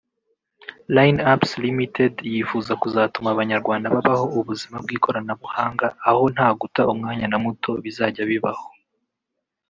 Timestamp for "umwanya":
6.93-7.25